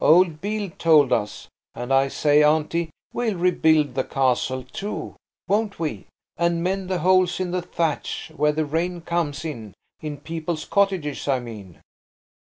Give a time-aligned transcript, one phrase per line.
[0.03, 1.47] Old Beale told us.
[1.75, 5.13] And, I say, Auntie, we'll rebuild the castle, too,
[5.47, 11.27] won't we, and mend the holes in the thatch–where the rain comes in–in people's cottages,
[11.27, 11.81] I mean."